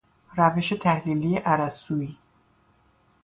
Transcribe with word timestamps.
روش 0.37 0.69
تحلیل 0.73 1.41
ارسطویی 1.45 2.17